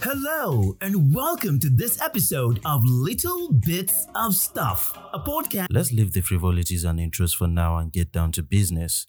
Hello, 0.00 0.76
and 0.80 1.12
welcome 1.12 1.58
to 1.58 1.68
this 1.68 2.00
episode 2.00 2.60
of 2.64 2.82
Little 2.84 3.52
Bits 3.52 4.06
of 4.14 4.32
Stuff, 4.32 4.96
a 5.12 5.18
podcast. 5.18 5.66
Let's 5.70 5.90
leave 5.90 6.12
the 6.12 6.20
frivolities 6.20 6.84
and 6.84 7.00
intros 7.00 7.34
for 7.34 7.48
now 7.48 7.78
and 7.78 7.92
get 7.92 8.12
down 8.12 8.30
to 8.32 8.44
business. 8.44 9.08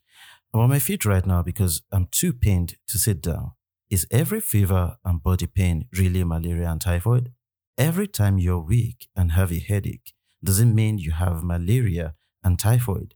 I'm 0.51 0.61
on 0.61 0.69
my 0.69 0.79
feet 0.79 1.05
right 1.05 1.23
now 1.23 1.43
because 1.43 1.83
I'm 1.91 2.07
too 2.09 2.33
pained 2.33 2.77
to 2.87 2.97
sit 2.97 3.21
down. 3.21 3.51
Is 3.91 4.07
every 4.09 4.41
fever 4.41 4.97
and 5.05 5.21
body 5.21 5.45
pain 5.45 5.85
really 5.95 6.23
malaria 6.23 6.71
and 6.71 6.81
typhoid? 6.81 7.33
Every 7.77 8.07
time 8.07 8.39
you're 8.39 8.59
weak 8.59 9.09
and 9.15 9.33
have 9.33 9.51
a 9.51 9.59
headache, 9.59 10.13
does 10.43 10.59
it 10.59 10.65
mean 10.65 10.97
you 10.97 11.11
have 11.11 11.43
malaria 11.43 12.15
and 12.43 12.57
typhoid? 12.57 13.13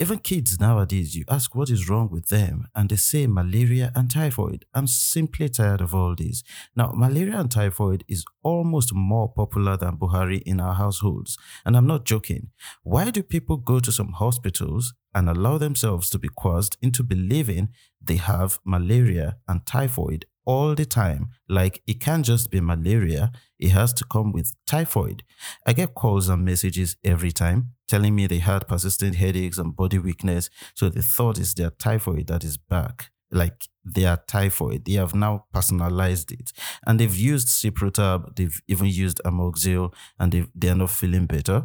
Even 0.00 0.18
kids 0.18 0.58
nowadays, 0.58 1.14
you 1.14 1.24
ask 1.28 1.54
what 1.54 1.68
is 1.68 1.88
wrong 1.90 2.08
with 2.10 2.28
them, 2.28 2.66
and 2.74 2.88
they 2.88 2.96
say 2.96 3.26
malaria 3.26 3.92
and 3.94 4.10
typhoid. 4.10 4.64
I'm 4.72 4.86
simply 4.86 5.50
tired 5.50 5.82
of 5.82 5.94
all 5.94 6.14
this. 6.16 6.42
Now, 6.74 6.92
malaria 6.94 7.38
and 7.38 7.50
typhoid 7.50 8.04
is 8.08 8.24
almost 8.42 8.94
more 8.94 9.28
popular 9.30 9.76
than 9.76 9.98
Buhari 9.98 10.40
in 10.46 10.58
our 10.58 10.74
households, 10.74 11.36
and 11.66 11.76
I'm 11.76 11.86
not 11.86 12.06
joking. 12.06 12.48
Why 12.82 13.10
do 13.10 13.22
people 13.22 13.58
go 13.58 13.78
to 13.78 13.92
some 13.92 14.12
hospitals 14.12 14.94
and 15.14 15.28
allow 15.28 15.58
themselves 15.58 16.08
to 16.10 16.18
be 16.18 16.28
coerced 16.28 16.78
into 16.80 17.02
believing 17.02 17.68
they 18.00 18.16
have 18.16 18.58
malaria 18.64 19.36
and 19.48 19.66
typhoid 19.66 20.24
all 20.44 20.74
the 20.74 20.84
time. 20.84 21.28
Like 21.48 21.82
it 21.86 22.00
can't 22.00 22.24
just 22.24 22.50
be 22.50 22.60
malaria, 22.60 23.32
it 23.58 23.70
has 23.70 23.92
to 23.94 24.04
come 24.04 24.32
with 24.32 24.52
typhoid. 24.66 25.22
I 25.66 25.72
get 25.72 25.94
calls 25.94 26.28
and 26.28 26.44
messages 26.44 26.96
every 27.04 27.32
time 27.32 27.72
telling 27.88 28.14
me 28.14 28.26
they 28.26 28.38
had 28.38 28.68
persistent 28.68 29.16
headaches 29.16 29.58
and 29.58 29.74
body 29.74 29.98
weakness. 29.98 30.48
So 30.74 30.88
the 30.88 31.02
thought 31.02 31.38
is 31.38 31.54
their 31.54 31.70
typhoid 31.70 32.28
that 32.28 32.44
is 32.44 32.56
back. 32.56 33.10
Like 33.32 33.68
their 33.84 34.18
typhoid. 34.26 34.84
They 34.84 34.94
have 34.94 35.14
now 35.14 35.46
personalized 35.52 36.32
it. 36.32 36.52
And 36.86 36.98
they've 36.98 37.14
used 37.14 37.48
Ciprotab, 37.48 38.34
they've 38.36 38.60
even 38.66 38.86
used 38.86 39.20
Amoxil, 39.24 39.94
and 40.18 40.32
they 40.32 40.46
they're 40.54 40.74
not 40.74 40.90
feeling 40.90 41.26
better 41.26 41.64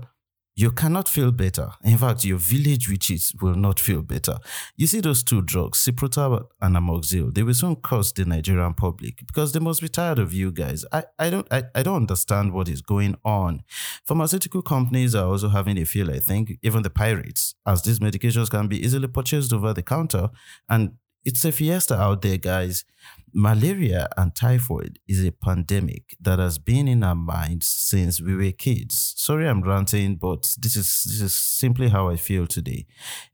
you 0.57 0.71
cannot 0.71 1.09
feel 1.09 1.31
better. 1.31 1.69
In 1.83 1.97
fact, 1.97 2.23
your 2.23 2.37
village 2.37 2.89
witches 2.89 3.33
will 3.41 3.55
not 3.55 3.77
feel 3.77 4.01
better. 4.01 4.37
You 4.77 4.87
see 4.87 5.01
those 5.01 5.21
two 5.21 5.41
drugs, 5.41 5.85
Ciprotab 5.85 6.45
and 6.61 6.75
Amoxil, 6.77 7.33
they 7.33 7.43
will 7.43 7.53
soon 7.53 7.75
cost 7.75 8.15
the 8.15 8.23
Nigerian 8.23 8.73
public 8.73 9.25
because 9.27 9.51
they 9.51 9.59
must 9.59 9.81
be 9.81 9.89
tired 9.89 10.17
of 10.17 10.33
you 10.33 10.51
guys. 10.51 10.85
I, 10.93 11.03
I 11.19 11.29
don't 11.29 11.47
I, 11.51 11.63
I 11.75 11.83
don't 11.83 11.97
understand 11.97 12.53
what 12.53 12.69
is 12.69 12.81
going 12.81 13.17
on. 13.25 13.63
Pharmaceutical 14.05 14.61
companies 14.61 15.13
are 15.13 15.27
also 15.27 15.49
having 15.49 15.77
a 15.77 15.83
feel, 15.85 16.09
I 16.09 16.19
think, 16.19 16.57
even 16.61 16.83
the 16.83 16.89
pirates, 16.89 17.55
as 17.65 17.81
these 17.81 17.99
medications 17.99 18.49
can 18.49 18.67
be 18.67 18.83
easily 18.83 19.09
purchased 19.09 19.51
over 19.51 19.73
the 19.73 19.83
counter. 19.83 20.29
And 20.69 20.93
it's 21.25 21.43
a 21.43 21.51
fiesta 21.51 21.99
out 21.99 22.21
there, 22.21 22.37
guys. 22.37 22.85
Malaria 23.33 24.07
and 24.15 24.33
typhoid 24.33 24.99
is 25.09 25.25
a 25.25 25.31
pandemic 25.31 26.15
that 26.21 26.39
has 26.39 26.57
been 26.57 26.87
in 26.87 27.03
our 27.03 27.15
minds 27.15 27.67
since 27.67 28.21
we 28.21 28.33
were 28.33 28.51
kids. 28.51 29.13
Sorry 29.17 29.49
I'm 29.49 29.61
ranting, 29.61 30.15
but 30.15 30.55
this 30.57 30.77
is 30.77 31.03
this 31.05 31.19
is 31.19 31.35
simply 31.35 31.89
how 31.89 32.07
I 32.07 32.15
feel 32.15 32.47
today. 32.47 32.85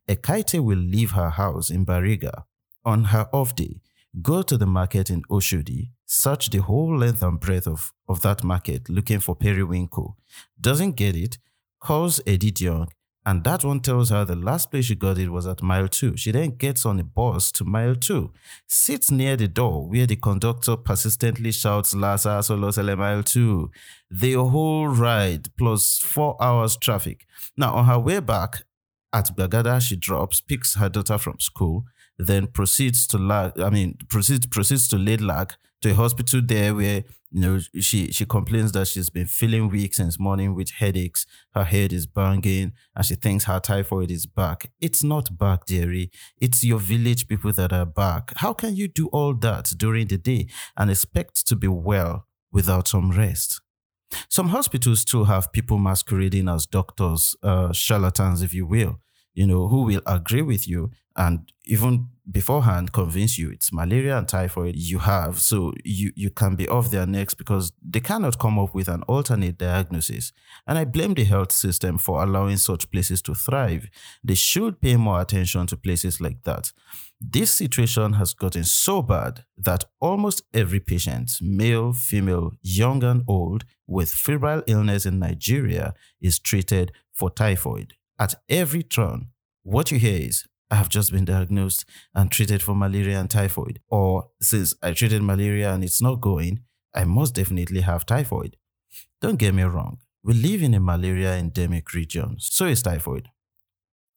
Ekaite 0.08 0.59
will 0.59 0.80
leave 0.80 1.12
her 1.12 1.30
house 1.30 1.69
in 1.69 1.86
Bariga 1.86 2.45
on 2.84 3.06
her 3.06 3.28
off 3.31 3.53
day, 3.53 3.81
go 4.22 4.42
to 4.42 4.58
the 4.58 4.66
market 4.66 5.12
in 5.12 5.22
Oshodi, 5.30 5.92
search 6.06 6.50
the 6.50 6.59
whole 6.64 6.97
length 6.97 7.22
and 7.22 7.39
breadth 7.39 7.67
of, 7.67 7.94
of 8.08 8.22
that 8.22 8.44
market 8.44 8.89
looking 8.89 9.19
for 9.19 9.36
periwinkle, 9.36 10.17
doesn't 10.59 10.94
get 10.94 11.16
it, 11.16 11.38
calls 11.80 12.19
Edith 12.25 12.59
Young, 12.59 12.88
and 13.25 13.44
that 13.44 13.64
one 13.64 13.80
tells 13.80 14.09
her 14.09 14.25
the 14.25 14.36
last 14.36 14.72
place 14.72 14.86
she 14.86 14.95
got 14.95 15.19
it 15.19 15.30
was 15.30 15.45
at 15.45 15.61
mile 15.61 15.88
two. 15.88 16.17
She 16.17 16.31
then 16.31 16.52
gets 16.52 16.86
on 16.86 17.00
a 17.00 17.03
bus 17.03 17.52
to 17.53 17.63
mile 17.63 17.95
two, 17.95 18.31
sits 18.67 19.11
near 19.11 19.36
the 19.36 19.47
door 19.47 19.88
where 19.88 20.08
the 20.08 20.16
conductor 20.16 20.75
persistently 20.75 21.52
shouts 21.52 21.94
Lhasa 21.94 22.41
Solo 22.41 22.72
Sele 22.72 22.95
mile 22.95 23.22
two. 23.23 23.69
The 24.09 24.33
whole 24.33 24.88
ride 24.88 25.55
plus 25.55 26.00
four 26.00 26.36
hours 26.41 26.78
traffic. 26.78 27.25
Now 27.55 27.73
on 27.75 27.86
her 27.86 28.00
way 28.00 28.19
back 28.19 28.63
at 29.13 29.35
Gbagada, 29.35 29.81
she 29.81 29.96
drops, 29.97 30.41
picks 30.41 30.75
her 30.75 30.90
daughter 30.90 31.17
from 31.17 31.40
school, 31.40 31.85
then 32.28 32.48
proceeds 32.48 33.08
to 33.08 33.18
lag, 33.18 33.59
I 33.59 33.70
mean 33.70 33.98
proceeds 34.09 34.46
proceeds 34.48 34.88
to 34.90 34.98
Laid 34.98 35.22
Lag 35.22 35.54
to 35.82 35.92
a 35.92 35.94
hospital 35.94 36.42
there 36.44 36.76
where 36.76 37.04
you 37.32 37.42
know 37.42 37.59
she 37.80 38.12
she 38.12 38.26
complains 38.26 38.72
that 38.74 38.88
she's 38.88 39.09
been 39.09 39.26
feeling 39.26 39.70
weak 39.70 39.94
since 39.94 40.20
morning 40.20 40.54
with 40.54 40.72
headaches. 40.72 41.26
Her 41.54 41.64
head 41.64 41.94
is 41.94 42.06
banging. 42.06 42.74
And 42.96 43.06
she 43.06 43.16
thinks 43.16 43.46
her 43.46 43.59
typhoid 43.59 44.12
is 44.12 44.26
back. 44.26 44.70
It's 44.80 45.04
not 45.04 45.38
back 45.38 45.66
jerry 45.68 46.12
it's 46.40 46.64
your 46.64 46.80
village 46.80 47.28
people 47.28 47.54
that 47.54 47.72
are 47.74 47.86
back. 47.86 48.34
How 48.38 48.53
can 48.53 48.76
you 48.76 48.88
do 48.88 49.08
all 49.08 49.34
that 49.36 49.74
during 49.78 50.08
the 50.08 50.18
day 50.18 50.48
and 50.78 50.90
expect 50.90 51.48
to 51.48 51.56
be 51.56 51.68
well 51.68 52.28
without 52.52 52.88
some 52.88 53.12
rest? 53.12 53.62
Some 54.30 54.50
hospitals 54.50 55.06
too 55.06 55.24
have 55.24 55.53
people 55.53 55.78
masquerading 55.78 56.50
as 56.50 56.66
doctors 56.66 57.36
uh, 57.44 57.72
charlatans 57.72 58.42
if 58.42 58.53
you 58.53 58.66
will 58.66 59.00
you 59.34 59.47
know 59.47 59.68
who 59.68 59.84
will 59.84 60.02
agree 60.06 60.42
with 60.42 60.68
you 60.68 60.92
and 61.16 61.52
even 61.66 62.08
beforehand 62.30 62.94
convince 62.94 63.38
you 63.38 63.50
it's 63.50 63.74
malaria 63.74 64.18
and 64.18 64.28
typhoid 64.28 64.75
you 64.75 65.00
have. 65.00 65.40
So 65.40 65.74
you 65.84 66.12
you 66.16 66.30
can 66.30 66.56
be 66.56 66.68
off 66.68 66.92
their 66.92 67.06
necks 67.06 67.34
because 67.34 67.74
they 67.81 68.00
cannot 68.00 68.40
come 68.40 68.59
up 68.59 68.74
with 68.74 68.88
an 68.88 69.03
alternate 69.03 69.58
diagnosis. 69.58 70.31
And 70.68 70.78
i 70.78 70.86
blame 70.86 71.14
the 71.14 71.24
health 71.24 71.52
system 71.52 71.97
for 71.97 72.24
allowing 72.24 72.58
such 72.58 72.90
places 72.91 73.22
to 73.24 73.34
thrive. 73.34 73.90
They 74.24 74.36
should 74.36 74.81
pay 74.81 74.96
more 74.96 75.22
attention 75.22 75.68
to 75.68 75.78
places 75.78 76.22
like 76.22 76.44
that. 76.44 76.72
This 77.20 77.52
situation 77.53 78.14
has 78.14 78.34
gotten 78.34 78.64
so 78.64 79.02
bad 79.02 79.44
that 79.58 79.86
almost 80.00 80.44
every 80.53 80.80
patient 80.80 81.31
male 81.41 81.94
female 81.94 82.52
young 82.62 83.03
and 83.03 83.24
old 83.28 83.66
with 83.88 84.12
febrile 84.12 84.64
illness 84.68 85.06
in 85.06 85.20
nigeria 85.20 85.94
is 86.22 86.40
treated 86.40 86.91
for 87.12 87.30
typhoid 87.30 87.94
at 88.22 88.36
every 88.48 88.84
turn 88.84 89.30
what 89.64 89.92
you 89.92 89.98
hear 89.98 90.22
is 90.22 90.46
I 90.70 90.76
have 90.76 90.90
just 90.90 91.12
been 91.12 91.26
diagnosed 91.26 91.86
and 92.16 92.32
treated 92.32 92.62
for 92.62 92.76
malaria 92.76 93.20
and 93.20 93.30
typhoid. 93.30 93.82
Or 93.90 94.30
since 94.42 94.74
I 94.82 94.94
treated 94.94 95.22
malaria 95.22 95.74
and 95.74 95.84
it's 95.84 96.02
not 96.02 96.22
going, 96.22 96.62
I 96.96 97.04
must 97.04 97.36
definitely 97.36 97.82
have 97.82 98.06
typhoid. 98.06 98.56
Don't 99.22 99.38
get 99.38 99.54
me 99.54 99.64
wrong, 99.64 99.98
we 100.24 100.34
live 100.34 100.62
in 100.62 100.76
a 100.76 100.80
malaria 100.80 101.34
endemic 101.36 101.94
region, 101.94 102.36
so 102.38 102.66
is 102.66 102.84
typhoid. 102.84 103.28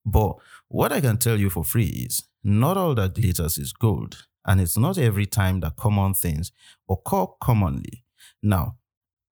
But 0.05 0.35
what 0.69 0.93
I 0.93 1.01
can 1.01 1.17
tell 1.17 1.39
you 1.41 1.49
for 1.49 1.65
free 1.65 2.07
is 2.07 2.25
not 2.43 2.77
all 2.77 2.95
that 2.97 3.15
glitters 3.15 3.57
is 3.57 3.73
gold, 3.73 4.27
and 4.47 4.61
it's 4.61 4.77
not 4.77 4.99
every 4.99 5.25
time 5.27 5.61
that 5.61 5.77
common 5.77 6.13
things 6.13 6.53
occur 6.91 7.27
commonly. 7.41 8.05
Now, 8.43 8.77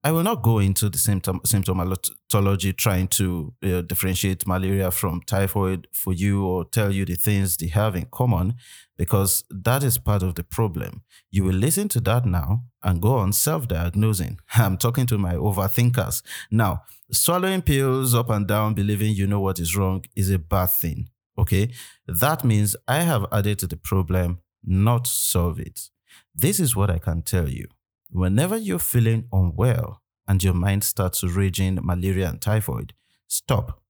I 0.05 0.11
will 0.11 0.25
not 0.25 0.43
go 0.43 0.59
into 0.59 0.89
the 0.89 0.99
symptom 0.99 1.41
symptomatology 1.47 2.77
trying 2.77 3.07
to 3.09 3.55
uh, 3.63 3.83
differentiate 3.83 4.49
malaria 4.49 4.91
from 4.91 5.21
typhoid 5.23 5.87
for 5.93 6.13
you 6.13 6.45
or 6.45 6.65
tell 6.65 6.91
you 6.91 7.05
the 7.05 7.15
things 7.15 7.57
they 7.57 7.69
have 7.69 7.95
in 7.95 8.07
common 8.11 8.55
because 8.99 9.45
that 9.49 9.85
is 9.85 9.99
part 9.99 10.25
of 10.25 10.35
the 10.35 10.43
problem. 10.43 11.03
You 11.31 11.45
will 11.45 11.55
listen 11.55 11.89
to 11.91 12.01
that 12.01 12.27
now 12.27 12.65
and 12.83 13.01
go 13.01 13.15
on 13.15 13.33
self-diagnosing. 13.33 14.41
I'm 14.55 14.77
talking 14.77 15.07
to 15.07 15.19
my 15.19 15.35
overthinkers. 15.35 16.23
Now, 16.51 16.83
swallowing 17.13 17.63
pills 17.63 18.13
up 18.13 18.29
and 18.29 18.49
down 18.49 18.75
believing 18.75 19.15
you 19.15 19.29
know 19.29 19.41
what 19.41 19.61
is 19.61 19.77
wrong 19.77 20.05
is 20.17 20.31
a 20.31 20.39
bad 20.39 20.71
thing. 20.71 21.11
Okay? 21.39 21.71
That 22.09 22.43
means 22.43 22.75
I 22.89 23.03
have 23.03 23.27
added 23.31 23.61
to 23.61 23.69
the 23.69 23.77
problem, 23.77 24.41
not 24.65 25.07
solve 25.07 25.61
it. 25.61 25.91
This 26.35 26.59
is 26.59 26.75
what 26.75 26.91
I 26.91 26.99
can 26.99 27.23
tell 27.23 27.49
you 27.49 27.69
Whenever 28.13 28.59
you're 28.59 28.79
feeling 28.79 29.25
unwell 29.33 30.03
and 30.29 30.45
your 30.45 30.53
mind 30.53 30.85
starts 30.85 31.25
raging 31.25 31.79
malaria 31.83 32.29
and 32.29 32.43
typhoid, 32.43 32.93
stop. 33.27 33.83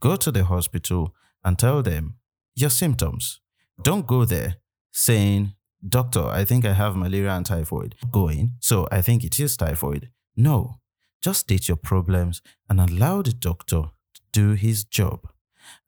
Go 0.00 0.16
to 0.16 0.32
the 0.32 0.44
hospital 0.44 1.14
and 1.44 1.56
tell 1.56 1.82
them 1.82 2.16
your 2.56 2.70
symptoms. 2.70 3.40
Don't 3.80 4.08
go 4.08 4.24
there 4.24 4.56
saying, 4.90 5.54
Doctor, 5.88 6.24
I 6.24 6.44
think 6.44 6.64
I 6.64 6.72
have 6.72 6.96
malaria 6.96 7.30
and 7.30 7.46
typhoid. 7.46 7.94
Going, 8.10 8.54
so 8.58 8.88
I 8.90 9.02
think 9.02 9.22
it 9.22 9.38
is 9.38 9.56
typhoid. 9.56 10.10
No, 10.36 10.80
just 11.22 11.40
state 11.40 11.68
your 11.68 11.76
problems 11.76 12.42
and 12.68 12.80
allow 12.80 13.22
the 13.22 13.32
doctor 13.32 13.84
to 14.14 14.20
do 14.32 14.52
his 14.54 14.82
job. 14.84 15.28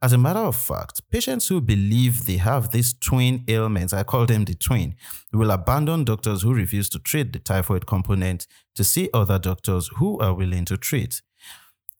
As 0.00 0.12
a 0.12 0.18
matter 0.18 0.40
of 0.40 0.56
fact, 0.56 1.00
patients 1.10 1.48
who 1.48 1.60
believe 1.60 2.26
they 2.26 2.36
have 2.36 2.70
these 2.70 2.94
twin 2.94 3.44
ailments, 3.48 3.92
I 3.92 4.02
call 4.02 4.26
them 4.26 4.44
the 4.44 4.54
twin, 4.54 4.94
will 5.32 5.50
abandon 5.50 6.04
doctors 6.04 6.42
who 6.42 6.54
refuse 6.54 6.88
to 6.90 6.98
treat 6.98 7.32
the 7.32 7.38
typhoid 7.38 7.86
component 7.86 8.46
to 8.74 8.84
see 8.84 9.08
other 9.14 9.38
doctors 9.38 9.90
who 9.96 10.18
are 10.18 10.34
willing 10.34 10.64
to 10.66 10.76
treat. 10.76 11.22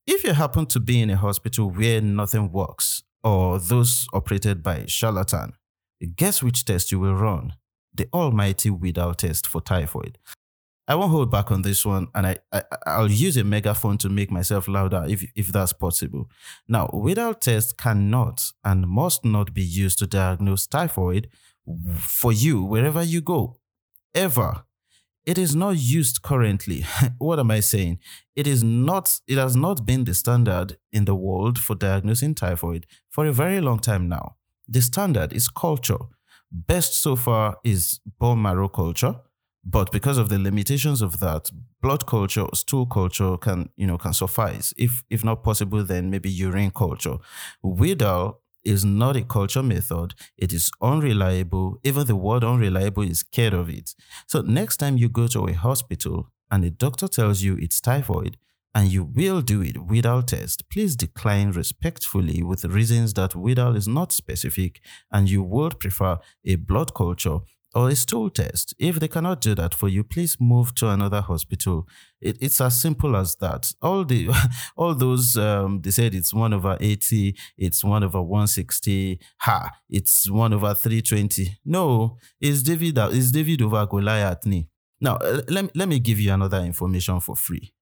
If 0.06 0.24
you 0.24 0.32
happen 0.32 0.66
to 0.66 0.80
be 0.80 1.00
in 1.00 1.10
a 1.10 1.16
hospital 1.16 1.70
where 1.70 2.00
nothing 2.00 2.50
works, 2.50 3.02
or 3.22 3.58
those 3.58 4.06
operated 4.12 4.62
by 4.62 4.86
charlatan, 4.86 5.52
guess 6.16 6.42
which 6.42 6.64
test 6.64 6.90
you 6.90 6.98
will 6.98 7.14
run? 7.14 7.54
The 7.94 8.08
almighty 8.12 8.70
Widal 8.70 9.14
test 9.14 9.46
for 9.46 9.60
typhoid. 9.60 10.18
I 10.88 10.94
won't 10.96 11.12
hold 11.12 11.30
back 11.30 11.50
on 11.52 11.62
this 11.62 11.86
one, 11.86 12.08
and 12.14 12.26
I, 12.26 12.36
I 12.52 12.62
I'll 12.86 13.10
use 13.10 13.36
a 13.36 13.44
megaphone 13.44 13.98
to 13.98 14.08
make 14.08 14.30
myself 14.30 14.66
louder 14.68 15.04
if 15.08 15.24
if 15.36 15.48
that's 15.48 15.72
possible. 15.72 16.28
Now, 16.68 16.88
Widal 16.88 17.38
test 17.38 17.78
cannot 17.78 18.52
and 18.64 18.88
must 18.88 19.24
not 19.24 19.54
be 19.54 19.62
used 19.62 19.98
to 20.00 20.06
diagnose 20.06 20.66
typhoid 20.66 21.28
for 21.98 22.32
you 22.32 22.62
wherever 22.64 23.02
you 23.02 23.20
go, 23.20 23.56
ever. 24.14 24.64
it 25.24 25.38
is 25.38 25.54
not 25.54 25.76
used 25.76 26.22
currently. 26.22 26.84
what 27.18 27.38
am 27.38 27.50
I 27.50 27.60
saying? 27.60 27.98
It 28.34 28.46
is 28.46 28.62
not, 28.62 29.20
it 29.28 29.38
has 29.38 29.54
not 29.54 29.86
been 29.86 30.04
the 30.04 30.14
standard 30.14 30.78
in 30.92 31.04
the 31.04 31.14
world 31.14 31.58
for 31.58 31.76
diagnosing 31.76 32.34
typhoid 32.34 32.86
for 33.08 33.26
a 33.26 33.32
very 33.32 33.60
long 33.60 33.78
time 33.78 34.08
now. 34.08 34.36
The 34.68 34.82
standard 34.82 35.32
is 35.32 35.48
culture. 35.48 35.98
Best 36.50 36.94
so 37.00 37.16
far 37.16 37.58
is 37.64 38.00
bone 38.18 38.42
marrow 38.42 38.68
culture, 38.68 39.16
but 39.64 39.92
because 39.92 40.18
of 40.18 40.28
the 40.28 40.38
limitations 40.38 41.02
of 41.02 41.20
that, 41.20 41.50
blood 41.80 42.06
culture, 42.06 42.46
stool 42.54 42.86
culture 42.86 43.36
can, 43.36 43.68
you 43.76 43.86
know, 43.86 43.98
can 43.98 44.12
suffice. 44.12 44.74
If 44.76 45.04
if 45.08 45.24
not 45.24 45.44
possible, 45.44 45.84
then 45.84 46.10
maybe 46.10 46.30
urine 46.30 46.72
culture. 46.72 47.18
Widal 47.64 48.36
is 48.64 48.84
not 48.84 49.16
a 49.16 49.22
culture 49.22 49.62
method. 49.62 50.14
It 50.36 50.52
is 50.52 50.70
unreliable. 50.80 51.78
Even 51.84 52.06
the 52.06 52.16
word 52.16 52.44
unreliable 52.44 53.02
is 53.02 53.20
scared 53.20 53.54
of 53.54 53.68
it. 53.68 53.94
So 54.26 54.40
next 54.40 54.76
time 54.78 54.96
you 54.96 55.08
go 55.08 55.26
to 55.28 55.46
a 55.46 55.52
hospital 55.52 56.28
and 56.50 56.64
a 56.64 56.70
doctor 56.70 57.08
tells 57.08 57.42
you 57.42 57.56
it's 57.60 57.80
typhoid 57.80 58.36
and 58.74 58.88
you 58.88 59.04
will 59.04 59.42
do 59.42 59.62
it 59.62 59.76
Widal 59.76 60.26
test, 60.26 60.68
please 60.70 60.96
decline 60.96 61.50
respectfully 61.50 62.42
with 62.42 62.64
reasons 62.64 63.14
that 63.14 63.32
Widal 63.32 63.76
is 63.76 63.86
not 63.86 64.12
specific 64.12 64.80
and 65.10 65.28
you 65.28 65.42
would 65.42 65.78
prefer 65.78 66.18
a 66.44 66.54
blood 66.54 66.94
culture 66.94 67.40
or 67.74 67.88
a 67.88 67.96
stool 67.96 68.30
test. 68.30 68.74
If 68.78 69.00
they 69.00 69.08
cannot 69.08 69.40
do 69.40 69.54
that 69.54 69.74
for 69.74 69.88
you, 69.88 70.04
please 70.04 70.36
move 70.40 70.74
to 70.76 70.88
another 70.88 71.20
hospital. 71.20 71.88
It, 72.20 72.36
it's 72.40 72.60
as 72.60 72.80
simple 72.80 73.16
as 73.16 73.36
that. 73.36 73.72
All 73.80 74.04
the 74.04 74.28
all 74.76 74.94
those 74.94 75.36
um, 75.36 75.80
they 75.82 75.90
said 75.90 76.14
it's 76.14 76.34
one 76.34 76.52
over 76.52 76.76
eighty, 76.80 77.36
it's 77.56 77.82
one 77.82 78.04
over 78.04 78.22
one 78.22 78.46
sixty. 78.46 79.20
Ha! 79.38 79.70
It's 79.88 80.30
one 80.30 80.52
over 80.52 80.74
three 80.74 81.02
twenty. 81.02 81.58
No, 81.64 82.18
it's 82.40 82.62
David. 82.62 82.98
It's 82.98 83.30
David 83.30 83.62
over 83.62 83.86
Goliath. 83.86 84.46
Now 85.00 85.16
uh, 85.16 85.42
let 85.48 85.74
let 85.76 85.88
me 85.88 85.98
give 85.98 86.20
you 86.20 86.32
another 86.32 86.58
information 86.58 87.20
for 87.20 87.36
free. 87.36 87.72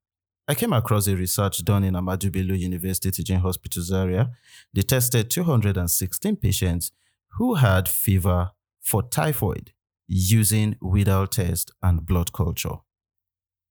I 0.49 0.55
came 0.55 0.73
across 0.73 1.07
a 1.07 1.15
research 1.15 1.65
done 1.65 1.85
in 1.85 1.95
Ahmadu 1.95 2.33
Bello 2.33 2.55
University 2.55 3.13
Teaching 3.13 3.39
Hospitals 3.39 3.93
area. 3.93 4.31
They 4.75 4.83
tested 4.83 5.31
216 5.31 6.37
patients 6.37 6.91
who 7.39 7.55
had 7.55 7.89
fever 7.89 8.51
for 8.81 9.05
typhoid 9.05 9.73
using 10.13 10.75
Widal 10.83 11.29
test 11.31 11.71
and 11.83 12.05
blood 12.05 12.33
culture. 12.33 12.79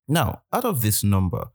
Now, 0.07 0.43
out 0.53 0.63
of 0.63 0.81
this 0.81 1.03
number, 1.03 1.49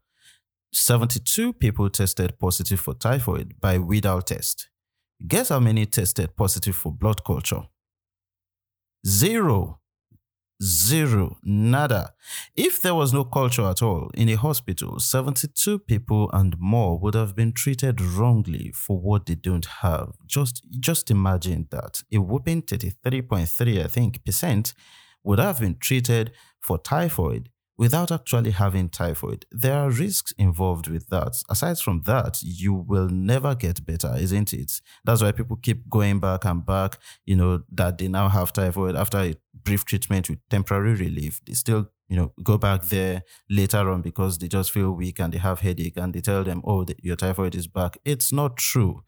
72 0.71 1.53
people 1.53 1.89
tested 1.89 2.37
positive 2.37 2.79
for 2.79 2.93
typhoid 2.93 3.59
by 3.59 3.79
Widal 3.79 4.23
test. 4.23 4.69
Guess 5.27 5.49
how 5.49 5.59
many 5.59 5.87
tested 5.87 6.35
positive 6.35 6.75
for 6.75 6.91
blood 6.91 7.23
culture? 7.25 7.63
Zero. 9.07 9.79
Zero, 10.63 11.37
nada. 11.43 12.13
If 12.55 12.81
there 12.81 12.95
was 12.95 13.11
no 13.11 13.25
culture 13.25 13.63
at 13.63 13.81
all 13.81 14.09
in 14.13 14.29
a 14.29 14.35
hospital, 14.35 14.99
72 14.99 15.79
people 15.79 16.29
and 16.31 16.55
more 16.57 16.97
would 16.97 17.13
have 17.13 17.35
been 17.35 17.51
treated 17.51 17.99
wrongly 17.99 18.71
for 18.73 18.97
what 18.97 19.25
they 19.25 19.35
don't 19.35 19.65
have. 19.65 20.13
Just, 20.25 20.65
just 20.79 21.11
imagine 21.11 21.67
that. 21.71 22.01
A 22.13 22.19
whooping 22.19 22.61
33.3, 22.63 23.83
I 23.83 23.87
think, 23.87 24.23
percent 24.23 24.73
would 25.25 25.39
have 25.39 25.59
been 25.59 25.77
treated 25.77 26.31
for 26.61 26.77
typhoid 26.77 27.49
without 27.77 28.11
actually 28.11 28.51
having 28.51 28.89
typhoid. 28.89 29.45
There 29.51 29.77
are 29.77 29.89
risks 29.89 30.31
involved 30.37 30.87
with 30.87 31.07
that. 31.09 31.35
Aside 31.49 31.79
from 31.79 32.03
that, 32.03 32.39
you 32.41 32.73
will 32.73 33.09
never 33.09 33.55
get 33.55 33.85
better, 33.85 34.13
isn't 34.17 34.53
it? 34.53 34.81
That's 35.03 35.21
why 35.21 35.31
people 35.31 35.57
keep 35.57 35.89
going 35.89 36.19
back 36.19 36.45
and 36.45 36.65
back, 36.65 36.97
you 37.25 37.35
know, 37.35 37.63
that 37.71 37.97
they 37.97 38.07
now 38.07 38.29
have 38.29 38.53
typhoid 38.53 38.95
after 38.95 39.17
a 39.17 39.35
brief 39.63 39.85
treatment 39.85 40.29
with 40.29 40.39
temporary 40.49 40.93
relief. 40.93 41.41
They 41.45 41.53
still, 41.53 41.89
you 42.07 42.15
know, 42.15 42.33
go 42.43 42.57
back 42.57 42.83
there 42.83 43.23
later 43.49 43.89
on 43.89 44.01
because 44.01 44.37
they 44.37 44.47
just 44.47 44.71
feel 44.71 44.91
weak 44.91 45.19
and 45.19 45.33
they 45.33 45.39
have 45.39 45.59
headache 45.59 45.97
and 45.97 46.13
they 46.13 46.21
tell 46.21 46.43
them, 46.43 46.61
oh, 46.65 46.85
your 47.01 47.15
typhoid 47.15 47.55
is 47.55 47.67
back. 47.67 47.97
It's 48.05 48.31
not 48.31 48.57
true. 48.57 49.03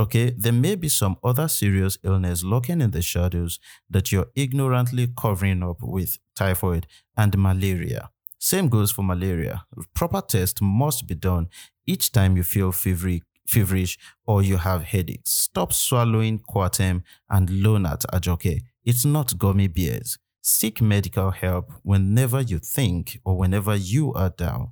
Okay, 0.00 0.30
there 0.30 0.50
may 0.50 0.76
be 0.76 0.88
some 0.88 1.16
other 1.22 1.46
serious 1.46 1.98
illness 2.02 2.42
lurking 2.42 2.80
in 2.80 2.90
the 2.90 3.02
shadows 3.02 3.60
that 3.90 4.10
you're 4.10 4.30
ignorantly 4.34 5.08
covering 5.14 5.62
up 5.62 5.76
with 5.82 6.16
typhoid 6.34 6.86
and 7.18 7.36
malaria. 7.36 8.08
Same 8.38 8.70
goes 8.70 8.90
for 8.90 9.02
malaria. 9.02 9.66
Proper 9.92 10.22
test 10.22 10.62
must 10.62 11.06
be 11.06 11.14
done 11.14 11.50
each 11.86 12.12
time 12.12 12.34
you 12.38 12.42
feel 12.42 12.72
feverish, 12.72 13.20
feverish 13.46 13.98
or 14.26 14.40
you 14.40 14.56
have 14.56 14.84
headaches. 14.84 15.32
Stop 15.32 15.74
swallowing 15.74 16.38
Coartem 16.38 17.02
and 17.28 17.50
Lonart 17.50 18.06
Ajoke. 18.10 18.62
It's 18.82 19.04
not 19.04 19.36
gummy 19.36 19.68
bears. 19.68 20.16
Seek 20.40 20.80
medical 20.80 21.30
help 21.30 21.72
whenever 21.82 22.40
you 22.40 22.58
think 22.58 23.20
or 23.22 23.36
whenever 23.36 23.76
you 23.76 24.14
are 24.14 24.30
down. 24.30 24.70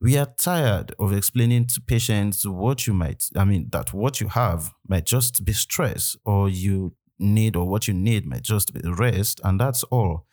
We 0.00 0.18
are 0.18 0.26
tired 0.26 0.94
of 0.98 1.12
explaining 1.12 1.66
to 1.68 1.80
patients 1.80 2.46
what 2.46 2.86
you 2.86 2.92
might, 2.92 3.28
I 3.34 3.44
mean, 3.44 3.68
that 3.70 3.94
what 3.94 4.20
you 4.20 4.28
have 4.28 4.74
might 4.86 5.06
just 5.06 5.44
be 5.44 5.54
stress 5.54 6.16
or 6.24 6.50
you 6.50 6.94
need 7.18 7.56
or 7.56 7.66
what 7.66 7.88
you 7.88 7.94
need 7.94 8.26
might 8.26 8.42
just 8.42 8.74
be 8.74 8.80
rest, 8.84 9.40
and 9.42 9.58
that's 9.58 9.82
all. 9.84 10.26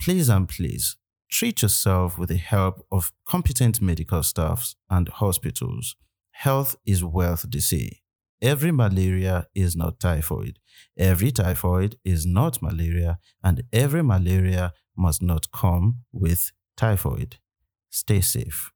Please 0.00 0.28
and 0.28 0.48
please 0.48 0.96
treat 1.30 1.62
yourself 1.62 2.16
with 2.16 2.28
the 2.28 2.36
help 2.36 2.86
of 2.92 3.12
competent 3.26 3.80
medical 3.80 4.22
staffs 4.22 4.76
and 4.88 5.08
hospitals. 5.08 5.96
Health 6.32 6.76
is 6.86 7.02
wealth, 7.02 7.46
they 7.50 7.58
say. 7.58 8.02
Every 8.40 8.72
malaria 8.72 9.46
is 9.54 9.74
not 9.74 10.00
typhoid. 10.00 10.58
Every 10.98 11.30
typhoid 11.30 11.96
is 12.04 12.26
not 12.26 12.60
malaria, 12.60 13.18
and 13.42 13.62
every 13.72 14.02
malaria 14.02 14.72
must 14.96 15.22
not 15.22 15.50
come 15.52 15.98
with 16.12 16.52
typhoid. 16.76 17.38
Stay 17.90 18.20
safe. 18.20 18.72